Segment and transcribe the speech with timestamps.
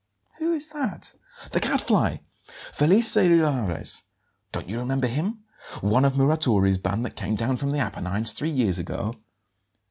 [0.39, 1.13] "Who is that?"
[1.51, 2.17] "The Gadfly
[2.73, 4.05] Felice Rivarez.
[4.51, 5.43] Don't you remember him?
[5.81, 9.17] One of Muratori's band that came down from the Apennines three years ago?"